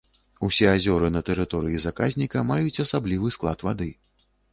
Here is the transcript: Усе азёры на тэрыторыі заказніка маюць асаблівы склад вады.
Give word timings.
Усе 0.45 0.67
азёры 0.75 1.09
на 1.15 1.21
тэрыторыі 1.27 1.81
заказніка 1.83 2.43
маюць 2.53 2.81
асаблівы 2.85 3.27
склад 3.37 3.67
вады. 3.69 3.89